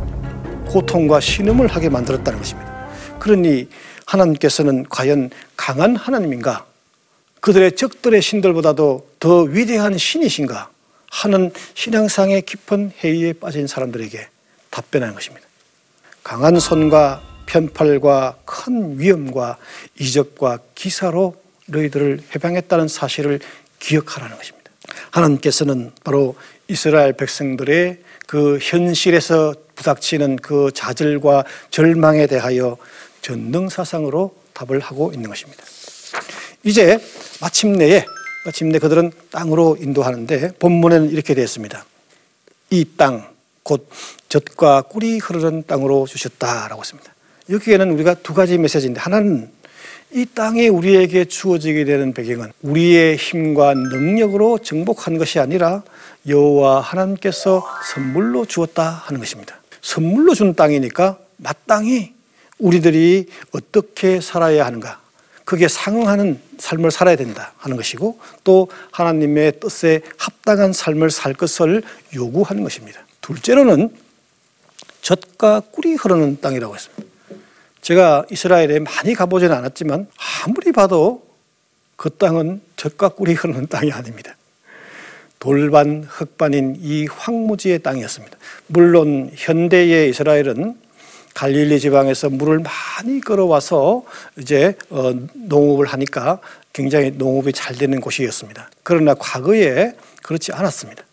고통과 0.73 1.19
신음을 1.19 1.67
하게 1.67 1.87
만들었다는 1.89 2.39
것입니다. 2.39 2.89
그러니 3.19 3.69
하나님께서는 4.07 4.87
과연 4.89 5.29
강한 5.55 5.95
하나님인가? 5.95 6.65
그들의 7.41 7.75
적들의 7.75 8.19
신들보다도 8.21 9.07
더 9.19 9.41
위대한 9.41 9.97
신이신가? 9.97 10.71
하는 11.11 11.51
신앙상의 11.75 12.41
깊은 12.41 12.91
회의에 13.03 13.33
빠진 13.33 13.67
사람들에게 13.67 14.27
답변하는 14.71 15.13
것입니다. 15.13 15.45
강한 16.23 16.59
손과 16.59 17.21
편팔과 17.45 18.37
큰 18.43 18.99
위엄과 18.99 19.57
이적과 19.99 20.57
기사로 20.73 21.35
너희들을 21.67 22.23
해방했다는 22.33 22.87
사실을 22.87 23.39
기억하라는 23.77 24.35
것입니다. 24.37 24.71
하나님께서는 25.11 25.91
바로 26.03 26.35
이스라엘 26.67 27.13
백성들의 27.13 28.02
그 28.27 28.57
현실에서 28.61 29.53
부닥치는 29.75 30.37
그 30.37 30.71
좌절과 30.73 31.43
절망에 31.69 32.27
대하여 32.27 32.77
전능사상으로 33.21 34.35
답을 34.53 34.79
하고 34.79 35.11
있는 35.13 35.29
것입니다. 35.29 35.63
이제 36.63 36.99
마침내에 37.41 38.05
마침내 38.45 38.79
그들은 38.79 39.11
땅으로 39.31 39.77
인도하는데 39.79 40.53
본문에는 40.59 41.09
이렇게 41.11 41.33
되어 41.33 41.43
있습니다. 41.43 41.85
이 42.71 42.85
땅, 42.97 43.29
곧 43.63 43.89
젖과 44.29 44.83
꿀이 44.83 45.19
흐르는 45.19 45.63
땅으로 45.67 46.05
주셨다라고 46.07 46.81
했습니다. 46.81 47.13
여기에는 47.49 47.91
우리가 47.91 48.15
두 48.15 48.33
가지 48.33 48.57
메시지인데 48.57 48.99
하나는 48.99 49.49
이 50.11 50.25
땅이 50.25 50.67
우리에게 50.67 51.25
주어지게 51.25 51.85
되는 51.85 52.13
배경은 52.13 52.51
우리의 52.61 53.17
힘과 53.17 53.73
능력으로 53.73 54.59
정복한 54.59 55.17
것이 55.17 55.39
아니라 55.39 55.83
여호와 56.27 56.81
하나님께서 56.81 57.67
선물로 57.93 58.45
주었다 58.45 58.83
하는 58.83 59.19
것입니다. 59.19 59.59
선물로 59.81 60.33
준 60.33 60.55
땅이니까 60.55 61.17
마땅히 61.37 62.13
우리들이 62.59 63.27
어떻게 63.51 64.21
살아야 64.21 64.65
하는가 64.65 65.01
그게 65.45 65.67
상응하는 65.67 66.39
삶을 66.57 66.91
살아야 66.91 67.17
된다 67.17 67.53
하는 67.57 67.75
것이고 67.75 68.19
또 68.43 68.69
하나님의 68.91 69.59
뜻에 69.59 70.01
합당한 70.17 70.71
삶을 70.71 71.11
살 71.11 71.33
것을 71.33 71.83
요구하는 72.15 72.63
것입니다. 72.63 73.01
둘째로는 73.21 73.93
젖과 75.01 75.61
꿀이 75.71 75.95
흐르는 75.95 76.39
땅이라고 76.39 76.75
했습니다. 76.75 77.03
제가 77.81 78.25
이스라엘에 78.31 78.79
많이 78.79 79.13
가보지는 79.13 79.53
않았지만 79.53 80.07
아무리 80.45 80.71
봐도 80.71 81.27
그 81.97 82.09
땅은 82.09 82.61
젖과 82.77 83.09
꿀이 83.09 83.33
흐르는 83.33 83.67
땅이 83.67 83.91
아닙니다. 83.91 84.35
돌반 85.43 86.07
흙반인 86.07 86.77
이 86.79 87.05
황무지의 87.05 87.79
땅이었습니다. 87.79 88.37
물론 88.67 89.29
현대의 89.35 90.09
이스라엘은 90.09 90.77
갈릴리 91.33 91.81
지방에서 91.81 92.29
물을 92.29 92.59
많이 92.59 93.19
끌어와서 93.19 94.05
이제 94.39 94.77
어, 94.89 95.11
농업을 95.33 95.85
하니까 95.87 96.39
굉장히 96.71 97.11
농업이 97.11 97.51
잘 97.51 97.75
되는 97.75 97.99
곳이었습니다. 97.99 98.69
그러나 98.83 99.15
과거에 99.15 99.91
그렇지 100.23 100.53
않았습니다. 100.53 101.03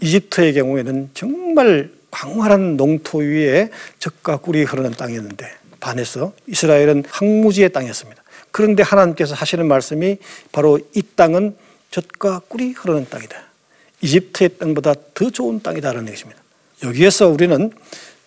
이집트의 0.00 0.54
경우에는 0.54 1.10
정말 1.14 1.92
광활한 2.10 2.76
농토 2.76 3.18
위에 3.18 3.70
적과 4.00 4.38
꿀이 4.38 4.64
흐르는 4.64 4.90
땅이었는데 4.94 5.48
반해서 5.78 6.32
이스라엘은 6.48 7.04
항무지의 7.08 7.70
땅이었습니다. 7.72 8.20
그런데 8.50 8.82
하나님께서 8.82 9.36
하시는 9.36 9.64
말씀이 9.68 10.18
바로 10.50 10.80
이 10.96 11.02
땅은 11.14 11.54
젖과 11.92 12.40
꿀이 12.48 12.72
흐르는 12.72 13.06
땅이다. 13.08 13.43
이집트의 14.04 14.58
땅보다 14.58 14.94
더 15.14 15.30
좋은 15.30 15.62
땅이다라는 15.62 16.10
것입니다. 16.10 16.42
여기에서 16.82 17.28
우리는 17.28 17.72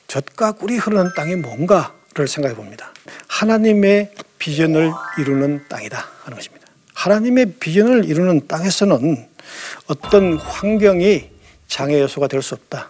젖과 0.07 0.53
꿀이 0.53 0.77
흐르는 0.77 1.11
땅이 1.15 1.35
뭔가를 1.35 2.27
생각해 2.27 2.55
봅니다. 2.55 2.91
하나님의 3.27 4.11
비전을 4.39 4.91
이루는 5.19 5.65
땅이다 5.69 6.09
하는 6.23 6.37
것입니다. 6.37 6.65
하나님의 6.95 7.53
비전을 7.59 8.05
이루는 8.05 8.47
땅에서는 8.47 9.27
어떤 9.87 10.37
환경이 10.37 11.29
장애 11.67 12.01
요소가 12.01 12.27
될 12.27 12.41
수 12.41 12.55
없다. 12.55 12.89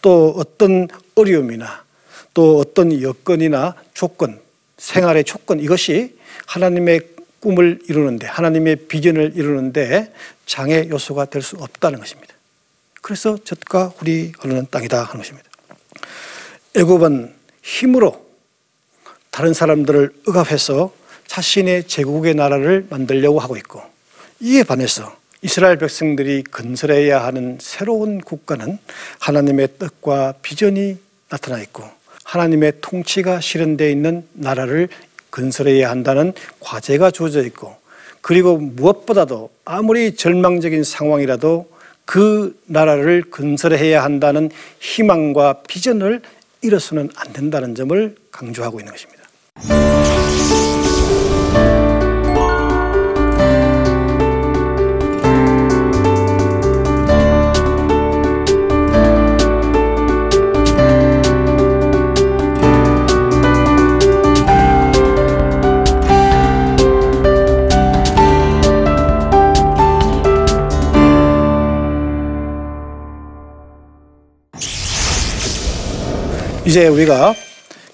또 0.00 0.34
어떤 0.36 0.88
어려움이나 1.14 1.84
또 2.32 2.58
어떤 2.58 3.02
여건이나 3.02 3.74
조건, 3.92 4.40
생활의 4.78 5.24
조건 5.24 5.60
이것이 5.60 6.16
하나님의 6.46 7.11
꿈을 7.42 7.80
이루는데 7.88 8.26
하나님의 8.28 8.76
비전을 8.86 9.32
이루는데 9.34 10.12
장애 10.46 10.88
요소가 10.88 11.24
될 11.26 11.42
수 11.42 11.56
없다는 11.56 11.98
것입니다. 11.98 12.32
그래서 13.02 13.36
젖과 13.42 13.90
꿀이 13.98 14.32
흐르는 14.38 14.68
땅이다 14.70 15.02
하는 15.02 15.18
것입니다. 15.18 15.50
애굽은 16.76 17.34
힘으로 17.62 18.24
다른 19.30 19.52
사람들을 19.52 20.12
억압해서 20.28 20.94
자신의 21.26 21.88
제국의 21.88 22.34
나라를 22.34 22.86
만들려고 22.90 23.40
하고 23.40 23.56
있고 23.56 23.82
이에 24.40 24.62
반해서 24.62 25.16
이스라엘 25.42 25.78
백성들이 25.78 26.44
건설해야 26.44 27.24
하는 27.24 27.58
새로운 27.60 28.20
국가는 28.20 28.78
하나님의 29.18 29.68
뜻과 29.78 30.34
비전이 30.42 30.98
나타나 31.28 31.58
있고 31.60 31.82
하나님의 32.24 32.74
통치가 32.80 33.40
실현되어 33.40 33.88
있는 33.88 34.28
나라를 34.32 34.88
건설해야 35.32 35.90
한다는 35.90 36.32
과제가 36.60 37.10
주어져 37.10 37.42
있고 37.46 37.74
그리고 38.20 38.56
무엇보다도 38.56 39.50
아무리 39.64 40.14
절망적인 40.14 40.84
상황이라도 40.84 41.68
그 42.04 42.56
나라를 42.66 43.24
건설해야 43.30 44.04
한다는 44.04 44.50
희망과 44.78 45.62
비전을 45.66 46.20
잃어서는 46.60 47.10
안 47.16 47.32
된다는 47.32 47.74
점을 47.74 48.14
강조하고 48.30 48.78
있는 48.78 48.92
것입니다. 48.92 50.01
이제 76.64 76.86
우리가 76.86 77.34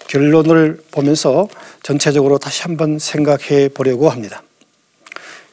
결론을 0.09 0.79
보면서 0.91 1.49
전체적으로 1.83 2.37
다시 2.37 2.63
한번 2.63 2.99
생각해 2.99 3.69
보려고 3.69 4.11
합니다. 4.11 4.43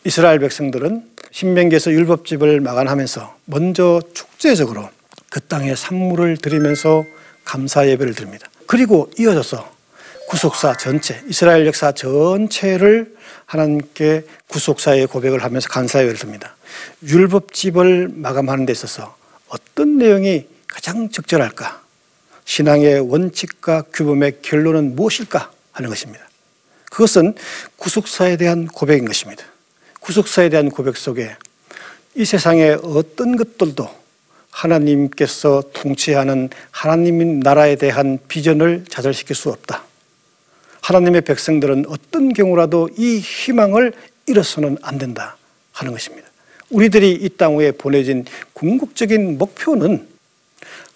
이스라엘 0.03 0.39
백성들은 0.39 1.11
신명기에서 1.31 1.91
율법집을 1.91 2.59
마감하면서 2.59 3.35
먼저 3.45 4.01
축제적으로 4.13 4.89
그 5.29 5.39
땅에 5.39 5.75
산물을 5.75 6.37
드리면서 6.37 7.05
감사 7.45 7.87
예배를 7.87 8.15
드립니다. 8.15 8.49
그리고 8.67 9.09
이어져서 9.17 9.73
구속사 10.27 10.75
전체, 10.75 11.21
이스라엘 11.29 11.65
역사 11.67 11.93
전체를 11.93 13.15
하나님께 13.45 14.23
구속사의 14.47 15.07
고백을 15.07 15.41
하면서 15.41 15.69
감사 15.69 15.99
예배를 15.99 16.19
드립니다. 16.19 16.57
율법집을 17.03 18.09
마감하는 18.13 18.65
데 18.65 18.73
있어서 18.73 19.15
어떤 19.47 19.97
내용이 19.97 20.47
가장 20.67 21.09
적절할까? 21.09 21.84
신앙의 22.45 22.99
원칙과 23.01 23.83
규범의 23.93 24.39
결론은 24.41 24.95
무엇일까 24.95 25.51
하는 25.71 25.89
것입니다. 25.89 26.25
그것은 26.91 27.35
구속사에 27.75 28.37
대한 28.37 28.67
고백인 28.67 29.05
것입니다. 29.05 29.43
구속사에 29.99 30.49
대한 30.49 30.69
고백 30.69 30.95
속에 30.95 31.35
이 32.15 32.23
세상의 32.23 32.79
어떤 32.83 33.35
것들도 33.35 33.89
하나님께서 34.51 35.63
통치하는 35.73 36.49
하나님 36.71 37.41
나라에 37.41 37.75
대한 37.75 38.19
비전을 38.27 38.85
좌절시킬 38.87 39.35
수 39.35 39.49
없다. 39.49 39.83
하나님의 40.81 41.21
백성들은 41.21 41.85
어떤 41.89 42.31
경우라도 42.31 42.89
이 42.95 43.19
희망을 43.19 43.91
잃어서는 44.27 44.77
안 44.81 44.97
된다 44.97 45.35
하는 45.73 45.91
것입니다. 45.91 46.29
우리들이 46.69 47.11
이 47.13 47.29
땅 47.37 47.57
위에 47.57 47.71
보내진 47.71 48.25
궁극적인 48.53 49.37
목표는 49.37 50.07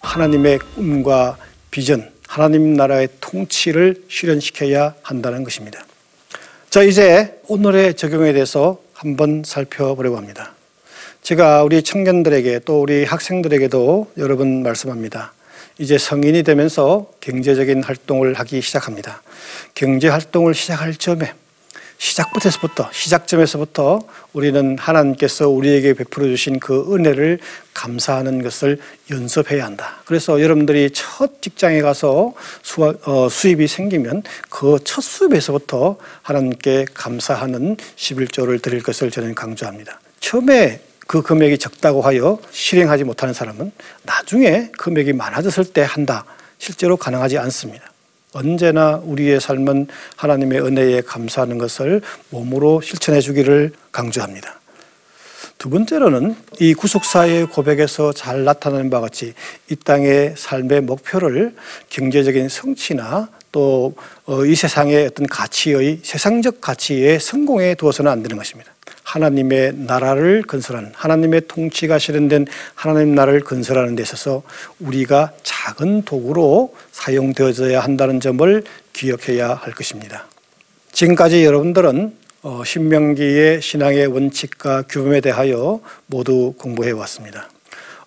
하나님의 0.00 0.58
꿈과 0.74 1.36
비전, 1.70 2.10
하나님 2.26 2.74
나라의 2.74 3.08
통치를 3.20 4.04
실현시켜야 4.08 4.94
한다는 5.02 5.44
것입니다. 5.44 5.84
자, 6.68 6.82
이제 6.82 7.40
오늘의 7.48 7.94
적용에 7.94 8.32
대해서 8.32 8.80
한번 8.94 9.42
살펴보려고 9.44 10.16
합니다. 10.16 10.54
제가 11.22 11.64
우리 11.64 11.82
청년들에게 11.82 12.60
또 12.60 12.80
우리 12.80 13.04
학생들에게도 13.04 14.12
여러 14.18 14.36
번 14.36 14.62
말씀합니다. 14.62 15.32
이제 15.78 15.96
성인이 15.98 16.42
되면서 16.42 17.10
경제적인 17.20 17.82
활동을 17.82 18.34
하기 18.34 18.60
시작합니다. 18.60 19.22
경제 19.74 20.08
활동을 20.08 20.54
시작할 20.54 20.94
점에 20.94 21.32
시작부터부터 22.00 22.88
시작점에서부터 22.92 24.00
우리는 24.32 24.76
하나님께서 24.78 25.48
우리에게 25.48 25.94
베풀어 25.94 26.26
주신 26.26 26.58
그 26.58 26.92
은혜를 26.92 27.38
감사하는 27.74 28.42
것을 28.42 28.80
연습해야 29.10 29.64
한다. 29.64 29.98
그래서 30.06 30.40
여러분들이 30.40 30.90
첫 30.92 31.40
직장에 31.42 31.82
가서 31.82 32.32
수학, 32.62 33.06
어, 33.06 33.28
수입이 33.28 33.68
생기면 33.68 34.24
그 34.48 34.80
첫 34.84 35.02
수입에서부터 35.02 35.96
하나님께 36.22 36.86
감사하는 36.94 37.76
11조를 37.96 38.62
드릴 38.62 38.82
것을 38.82 39.10
저는 39.10 39.34
강조합니다. 39.34 40.00
처음에 40.20 40.80
그 41.06 41.22
금액이 41.22 41.58
적다고 41.58 42.02
하여 42.02 42.38
실행하지 42.50 43.04
못하는 43.04 43.34
사람은 43.34 43.72
나중에 44.02 44.70
금액이 44.78 45.12
많아졌을 45.12 45.64
때 45.64 45.82
한다. 45.86 46.24
실제로 46.58 46.96
가능하지 46.96 47.38
않습니다. 47.38 47.89
언제나 48.32 49.00
우리의 49.04 49.40
삶은 49.40 49.88
하나님의 50.16 50.60
은혜에 50.60 51.00
감사하는 51.02 51.58
것을 51.58 52.00
몸으로 52.30 52.80
실천해 52.80 53.20
주기를 53.20 53.72
강조합니다. 53.92 54.60
두 55.58 55.68
번째로는 55.68 56.36
이 56.58 56.72
구속사의 56.72 57.46
고백에서 57.46 58.12
잘 58.12 58.44
나타나는 58.44 58.88
바와 58.88 59.02
같이 59.02 59.34
이 59.70 59.76
땅의 59.76 60.34
삶의 60.36 60.80
목표를 60.82 61.54
경제적인 61.90 62.48
성취나 62.48 63.28
또이 63.52 63.92
어, 64.24 64.54
세상의 64.54 65.06
어떤 65.06 65.26
가치의 65.26 66.00
세상적 66.02 66.60
가치의 66.60 67.20
성공에 67.20 67.74
두어서는 67.74 68.10
안 68.10 68.22
되는 68.22 68.36
것입니다. 68.36 68.72
하나님의 69.10 69.74
나라를 69.74 70.42
건설하는 70.42 70.92
하나님의 70.94 71.42
통치가 71.48 71.98
실현된 71.98 72.46
하나님 72.74 73.14
나라를 73.14 73.40
건설하는 73.40 73.96
데 73.96 74.02
있어서 74.02 74.42
우리가 74.78 75.32
작은 75.42 76.02
도구로 76.02 76.74
사용되어져야 76.92 77.80
한다는 77.80 78.20
점을 78.20 78.64
기억해야 78.92 79.54
할 79.54 79.72
것입니다. 79.72 80.26
지금까지 80.92 81.44
여러분들은 81.44 82.14
어, 82.42 82.62
신명기의 82.64 83.60
신앙의 83.60 84.06
원칙과 84.06 84.82
규범에 84.88 85.20
대하여 85.20 85.80
모두 86.06 86.54
공부해 86.56 86.92
왔습니다. 86.92 87.50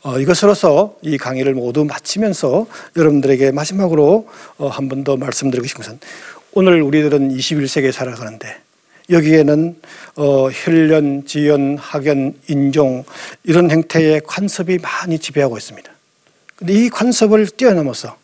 어, 0.01 0.19
이것으로서 0.19 0.95
이 1.01 1.17
강의를 1.17 1.53
모두 1.53 1.85
마치면서 1.85 2.65
여러분들에게 2.95 3.51
마지막으로 3.51 4.27
어, 4.57 4.67
한번 4.67 5.03
더 5.03 5.17
말씀드리고 5.17 5.67
싶은 5.67 5.83
것은 5.83 5.99
오늘 6.53 6.81
우리들은 6.81 7.29
21세기에 7.35 7.91
살아가는데 7.91 8.63
여기에는 9.09 9.75
어, 10.15 10.49
혈연, 10.49 11.25
지연, 11.25 11.77
학연, 11.77 12.33
인종 12.47 13.03
이런 13.43 13.69
형태의 13.69 14.21
관습이 14.25 14.79
많이 14.79 15.19
지배하고 15.19 15.57
있습니다. 15.57 15.91
근데 16.55 16.73
이 16.73 16.89
관습을 16.89 17.47
뛰어넘어서 17.47 18.17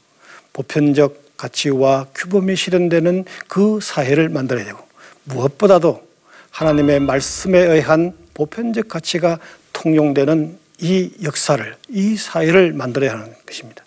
보편적 0.54 1.38
가치와 1.38 2.08
규범이 2.14 2.56
실현되는 2.56 3.26
그 3.48 3.80
사회를 3.82 4.30
만들어야 4.30 4.66
되고 4.66 4.80
무엇보다도 5.24 6.08
하나님의 6.52 7.00
말씀에 7.00 7.60
의한 7.60 8.14
보편적 8.34 8.88
가치가 8.88 9.40
통용되는 9.74 10.58
이 10.82 11.12
역사를, 11.24 11.76
이 11.90 12.16
사회를 12.16 12.74
만들어야 12.74 13.12
하는 13.12 13.34
것입니다. 13.46 13.84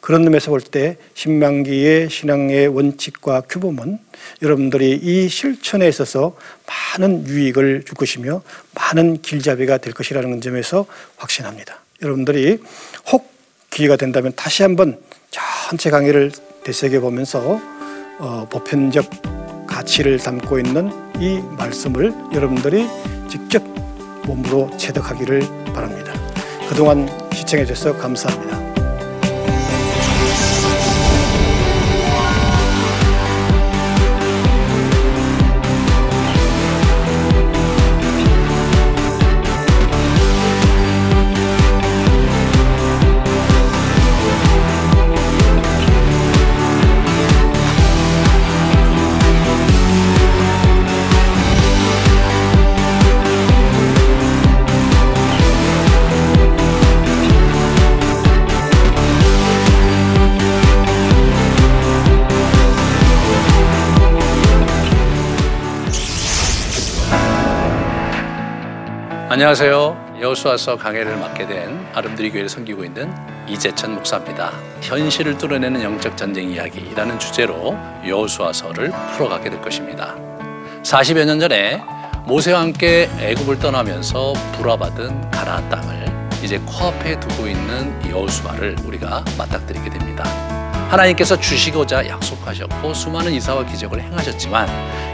그런 0.00 0.24
의미에서 0.24 0.50
볼 0.50 0.60
때 0.60 0.96
신명기의 1.14 2.10
신앙의 2.10 2.68
원칙과 2.68 3.42
규범은 3.42 3.98
여러분들이 4.42 4.98
이 5.02 5.28
실천에 5.28 5.86
있어서 5.88 6.36
많은 6.66 7.26
유익을 7.26 7.84
줄 7.84 7.94
것이며 7.94 8.42
많은 8.74 9.22
길잡이가 9.22 9.78
될 9.78 9.92
것이라는 9.92 10.40
점에서 10.40 10.86
확신합니다. 11.16 11.80
여러분들이 12.02 12.58
혹 13.12 13.32
기회가 13.70 13.96
된다면 13.96 14.32
다시 14.34 14.62
한번 14.62 14.98
전체 15.30 15.90
강의를 15.90 16.32
되새겨 16.64 17.00
보면서 17.00 17.60
어, 18.18 18.48
보편적 18.50 19.66
가치를 19.66 20.18
담고 20.18 20.58
있는 20.58 20.90
이 21.20 21.40
말씀을 21.56 22.12
여러분들이 22.32 22.86
직접 23.28 23.62
몸으로 24.24 24.70
체득하기를 24.76 25.40
바랍니다. 25.74 26.12
그동안 26.68 27.08
시청해 27.32 27.64
주셔서 27.66 27.96
감사합니다. 27.98 28.65
안녕하세요. 69.36 70.14
여호수아서 70.22 70.76
강해를 70.76 71.14
맡게 71.18 71.46
된 71.46 71.86
아름드리 71.92 72.30
교회를 72.30 72.48
섬기고 72.48 72.82
있는 72.84 73.12
이재천 73.46 73.94
목사입니다. 73.94 74.50
현실을 74.80 75.36
뚫어내는 75.36 75.82
영적 75.82 76.16
전쟁 76.16 76.48
이야기라는 76.48 77.18
주제로 77.18 77.76
여호수아서를 78.06 78.90
풀어가게 79.12 79.50
될 79.50 79.60
것입니다. 79.60 80.14
40여 80.82 81.26
년 81.26 81.38
전에 81.38 81.82
모세와 82.24 82.60
함께 82.62 83.10
애굽을 83.20 83.58
떠나면서 83.58 84.32
불화받은 84.56 85.30
가나안 85.30 85.68
땅을 85.68 86.06
이제 86.42 86.58
코앞에 86.64 87.20
두고 87.20 87.46
있는 87.46 88.08
여호수아를 88.08 88.76
우리가 88.86 89.22
맞닥뜨리게 89.36 89.90
됩니다. 89.90 90.24
하나님께서 90.88 91.38
주시고자 91.38 92.08
약속하셨고 92.08 92.94
수많은 92.94 93.34
이사와 93.34 93.66
기적을 93.66 94.00
행하셨지만 94.00 94.66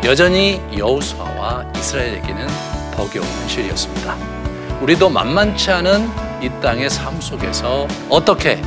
여전히 0.05 0.61
여호수아와 0.79 1.73
이스라엘에게는 1.75 2.82
시이었습니다 3.49 4.43
우리도 4.83 5.09
만만치 5.09 5.71
않은 5.71 6.11
이 6.43 6.51
땅의 6.61 6.91
삶 6.91 7.21
속에서 7.21 7.87
어떻게 8.09 8.61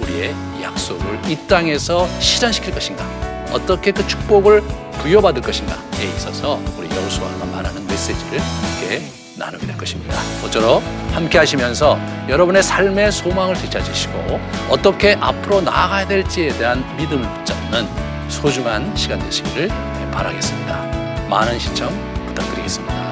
우리의 0.00 0.34
약속을 0.60 1.20
이 1.26 1.36
땅에서 1.46 2.06
실현시킬 2.20 2.74
것인가, 2.74 3.04
어떻게 3.50 3.90
그 3.90 4.06
축복을 4.06 4.62
부여받을 5.00 5.40
것인가에 5.40 6.04
있어서 6.16 6.60
우리 6.76 6.94
여호수아가 6.94 7.46
말하는 7.46 7.86
메시지를 7.86 8.38
함께 8.38 9.02
나누게 9.36 9.66
될 9.66 9.76
것입니다. 9.78 10.14
모쪼록 10.42 10.82
함께 11.12 11.38
하시면서 11.38 11.98
여러분의 12.28 12.62
삶의 12.62 13.10
소망을 13.10 13.54
되찾으시고 13.54 14.40
어떻게 14.68 15.16
앞으로 15.20 15.62
나아가야 15.62 16.06
될지에 16.06 16.50
대한 16.50 16.84
믿음을 16.98 17.26
붙잡는 17.34 17.88
소중한 18.28 18.94
시간 18.94 19.18
되시기를 19.20 19.68
바라겠습니다. 20.12 21.28
많은 21.28 21.58
시청 21.58 21.88
부탁드리겠습니다. 22.26 23.11